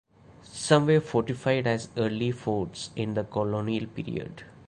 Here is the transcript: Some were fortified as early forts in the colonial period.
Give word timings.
Some 0.51 0.87
were 0.87 0.99
fortified 0.99 1.67
as 1.67 1.89
early 1.95 2.31
forts 2.31 2.89
in 2.95 3.13
the 3.13 3.23
colonial 3.23 3.85
period. 3.85 4.43